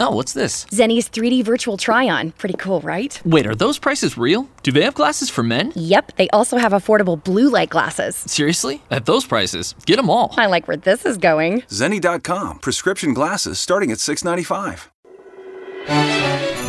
Oh, 0.00 0.12
what's 0.12 0.32
this? 0.32 0.64
Zenny's 0.66 1.08
3D 1.08 1.44
virtual 1.44 1.76
try 1.76 2.08
on. 2.08 2.30
Pretty 2.32 2.54
cool, 2.56 2.80
right? 2.82 3.20
Wait, 3.24 3.46
are 3.46 3.54
those 3.56 3.78
prices 3.78 4.16
real? 4.16 4.48
Do 4.62 4.70
they 4.70 4.82
have 4.84 4.94
glasses 4.94 5.28
for 5.28 5.42
men? 5.42 5.72
Yep, 5.74 6.12
they 6.16 6.28
also 6.28 6.56
have 6.56 6.70
affordable 6.72 7.22
blue 7.22 7.48
light 7.50 7.70
glasses. 7.70 8.14
Seriously? 8.16 8.80
At 8.92 9.06
those 9.06 9.26
prices, 9.26 9.74
get 9.86 9.96
them 9.96 10.08
all. 10.08 10.34
I 10.36 10.46
like 10.46 10.68
where 10.68 10.76
this 10.76 11.04
is 11.04 11.18
going. 11.18 11.62
Zenny.com. 11.62 12.60
Prescription 12.60 13.12
glasses 13.12 13.58
starting 13.58 13.90
at 13.90 13.98
$6.95. 13.98 14.86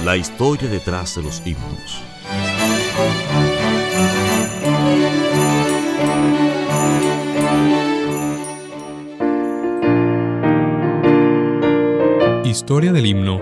La 0.05 0.15
historia 0.15 0.67
detrás 0.67 1.13
de 1.15 1.21
los 1.21 1.39
himnos. 1.41 2.01
Historia 12.59 12.91
del 12.91 13.05
himno 13.05 13.41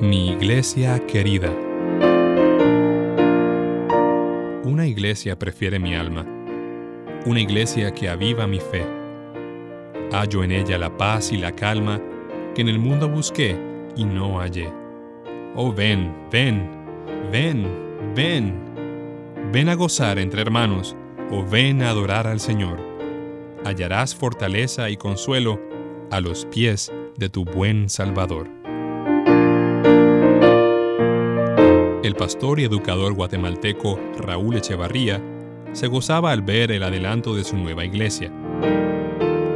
Mi 0.00 0.30
iglesia 0.30 0.98
querida. 1.06 1.50
Una 4.64 4.86
iglesia 4.86 5.38
prefiere 5.38 5.78
mi 5.78 5.94
alma, 5.94 6.24
una 7.26 7.40
iglesia 7.40 7.92
que 7.92 8.08
aviva 8.08 8.46
mi 8.46 8.58
fe. 8.58 8.86
Hallo 10.12 10.42
en 10.42 10.50
ella 10.50 10.78
la 10.78 10.96
paz 10.96 11.30
y 11.30 11.36
la 11.36 11.52
calma 11.52 12.00
que 12.54 12.62
en 12.62 12.70
el 12.70 12.78
mundo 12.78 13.06
busqué 13.06 13.54
y 13.96 14.04
no 14.06 14.38
hallé. 14.40 14.72
Oh 15.54 15.70
ven, 15.70 16.10
ven, 16.30 16.70
ven, 17.30 17.66
ven, 18.16 18.54
ven 19.52 19.68
a 19.68 19.74
gozar 19.74 20.18
entre 20.18 20.40
hermanos, 20.40 20.96
o 21.30 21.44
ven 21.44 21.82
a 21.82 21.90
adorar 21.90 22.26
al 22.26 22.40
Señor. 22.40 22.80
Hallarás 23.62 24.14
fortaleza 24.14 24.88
y 24.88 24.96
consuelo 24.96 25.71
a 26.12 26.20
los 26.20 26.44
pies 26.44 26.92
de 27.16 27.30
tu 27.30 27.46
buen 27.46 27.88
Salvador. 27.88 28.46
El 32.04 32.14
pastor 32.16 32.60
y 32.60 32.64
educador 32.64 33.14
guatemalteco 33.14 33.98
Raúl 34.18 34.56
Echevarría 34.56 35.22
se 35.72 35.86
gozaba 35.86 36.30
al 36.32 36.42
ver 36.42 36.70
el 36.70 36.82
adelanto 36.82 37.34
de 37.34 37.44
su 37.44 37.56
nueva 37.56 37.86
iglesia. 37.86 38.30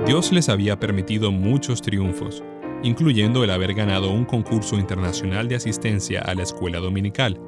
Dios 0.07 0.33
les 0.33 0.49
había 0.49 0.81
permitido 0.81 1.31
muchos 1.31 1.83
triunfos, 1.83 2.43
incluyendo 2.83 3.45
el 3.45 3.51
haber 3.51 3.75
ganado 3.75 4.11
un 4.11 4.25
concurso 4.25 4.77
internacional 4.77 5.49
de 5.49 5.57
asistencia 5.57 6.23
a 6.23 6.35
la 6.35 6.45
escuela 6.45 6.79
dominical. 6.79 7.39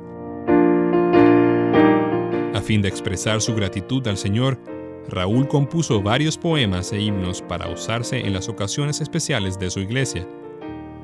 A 2.55 2.61
fin 2.61 2.83
de 2.83 2.89
expresar 2.89 3.41
su 3.41 3.55
gratitud 3.55 4.07
al 4.07 4.19
Señor, 4.19 4.61
Raúl 5.09 5.49
compuso 5.49 6.03
varios 6.03 6.37
poemas 6.37 6.93
e 6.93 7.01
himnos 7.01 7.41
para 7.41 7.69
usarse 7.71 8.19
en 8.19 8.35
las 8.35 8.49
ocasiones 8.49 9.01
especiales 9.01 9.59
de 9.59 9.71
su 9.71 9.81
iglesia, 9.81 10.29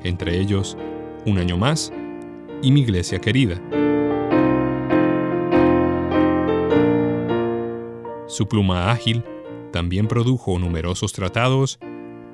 entre 0.03 0.39
ellos 0.39 0.77
Un 1.25 1.39
año 1.39 1.57
más 1.57 1.91
y 2.61 2.71
Mi 2.71 2.81
iglesia 2.81 3.19
querida. 3.19 3.59
Su 8.27 8.47
pluma 8.47 8.91
ágil 8.91 9.23
también 9.71 10.07
produjo 10.07 10.59
numerosos 10.59 11.11
tratados 11.11 11.79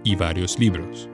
y 0.04 0.16
varios 0.16 0.60
libros. 0.60 1.08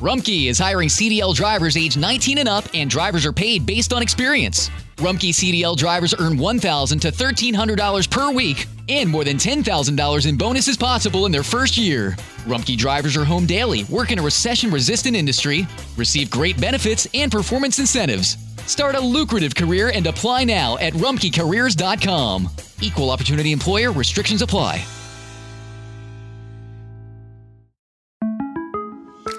Rumkey 0.00 0.48
is 0.48 0.58
hiring 0.58 0.88
CDL 0.88 1.34
drivers 1.34 1.76
age 1.76 1.96
19 1.98 2.38
and 2.38 2.48
up, 2.48 2.64
and 2.72 2.88
drivers 2.88 3.26
are 3.26 3.32
paid 3.32 3.66
based 3.66 3.92
on 3.92 4.00
experience. 4.00 4.70
Rumkey 4.96 5.32
CDL 5.32 5.76
drivers 5.76 6.14
earn 6.18 6.38
$1,000 6.38 7.00
to 7.00 7.10
$1,300 7.10 8.08
per 8.08 8.32
week 8.32 8.66
and 8.88 9.08
more 9.08 9.24
than 9.24 9.36
$10,000 9.36 10.26
in 10.26 10.36
bonuses 10.36 10.76
possible 10.76 11.26
in 11.26 11.32
their 11.32 11.42
first 11.42 11.76
year. 11.76 12.16
Rumkey 12.46 12.76
drivers 12.76 13.16
are 13.16 13.24
home 13.24 13.44
daily, 13.46 13.84
work 13.84 14.10
in 14.10 14.18
a 14.18 14.22
recession 14.22 14.70
resistant 14.70 15.14
industry, 15.14 15.66
receive 15.96 16.30
great 16.30 16.60
benefits 16.60 17.06
and 17.12 17.30
performance 17.30 17.78
incentives. 17.78 18.38
Start 18.66 18.94
a 18.94 19.00
lucrative 19.00 19.54
career 19.54 19.92
and 19.94 20.06
apply 20.06 20.44
now 20.44 20.78
at 20.78 20.94
rumkeycareers.com. 20.94 22.48
Equal 22.80 23.10
opportunity 23.10 23.52
employer 23.52 23.92
restrictions 23.92 24.42
apply. 24.42 24.84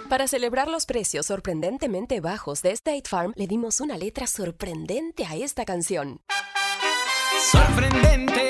Para 0.09 0.27
celebrar 0.27 0.67
los 0.69 0.87
precios 0.87 1.27
sorprendentemente 1.27 2.19
bajos 2.19 2.63
de 2.63 2.71
State 2.71 3.03
Farm, 3.07 3.31
le 3.35 3.45
dimos 3.45 3.79
una 3.79 3.95
letra 3.95 4.25
sorprendente 4.25 5.23
a 5.23 5.35
esta 5.35 5.65
canción. 5.65 6.21
Sorprendente, 7.51 8.49